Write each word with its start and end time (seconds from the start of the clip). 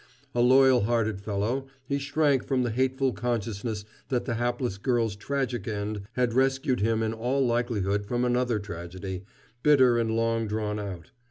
A 0.33 0.41
loyal 0.41 0.85
hearted 0.85 1.21
fellow, 1.21 1.67
he 1.85 1.99
shrank 1.99 2.43
from 2.43 2.63
the 2.63 2.71
hateful 2.71 3.13
consciousness 3.13 3.85
that 4.09 4.25
the 4.25 4.33
hapless 4.33 4.79
girl's 4.79 5.15
tragic 5.15 5.67
end 5.67 6.01
had 6.13 6.33
rescued 6.33 6.79
him 6.79 7.03
in 7.03 7.13
all 7.13 7.45
likelihood 7.45 8.07
from 8.07 8.25
another 8.25 8.57
tragedy, 8.57 9.25
bitter 9.61 9.99
and 9.99 10.09
long 10.15 10.47
drawn 10.47 10.79
out. 10.79 11.11